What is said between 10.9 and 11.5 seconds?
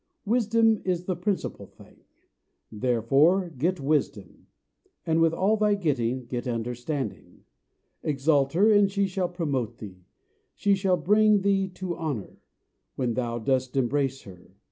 bring